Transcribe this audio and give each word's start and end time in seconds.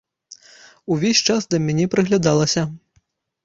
Увесь 0.95 1.21
час 1.29 1.47
да 1.53 1.61
мяне 1.67 1.85
прыглядалася. 1.95 2.69